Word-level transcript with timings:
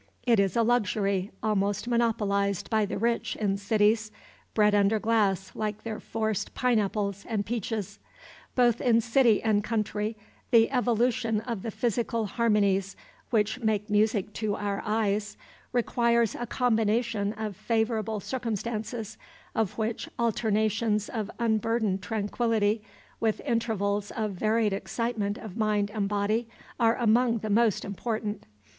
It 0.23 0.39
is 0.39 0.55
a 0.55 0.63
luxury 0.63 1.29
almost 1.43 1.87
monopolized 1.87 2.71
by 2.71 2.87
the 2.87 2.97
rich 2.97 3.35
in 3.35 3.55
cities, 3.57 4.11
bred 4.55 4.73
under 4.73 4.97
glass 4.97 5.51
like 5.55 5.83
their 5.83 5.99
forced 5.99 6.55
pine 6.55 6.79
apples 6.79 7.23
and 7.29 7.45
peaches. 7.45 7.99
Both 8.55 8.81
in 8.81 8.99
city 8.99 9.43
and 9.43 9.63
country, 9.63 10.17
the 10.49 10.71
evolution 10.71 11.41
of 11.41 11.61
the 11.61 11.69
physical 11.69 12.25
harmonies 12.25 12.95
which 13.29 13.59
make 13.59 13.91
music 13.91 14.33
to 14.41 14.55
our 14.55 14.81
eyes 14.83 15.37
requires 15.71 16.33
a 16.33 16.47
combination 16.47 17.33
of 17.33 17.55
favorable 17.55 18.19
circumstances, 18.19 19.19
of 19.53 19.77
which 19.77 20.09
alternations 20.17 21.09
of 21.09 21.29
unburdened 21.37 22.01
tranquillity 22.01 22.81
with 23.19 23.39
intervals 23.41 24.09
of 24.09 24.31
varied 24.31 24.73
excitement 24.73 25.37
of 25.37 25.57
mind 25.57 25.91
and 25.91 26.09
body 26.09 26.47
are 26.79 26.95
among 26.97 27.37
the 27.37 27.51
most 27.51 27.85
important. 27.85 28.47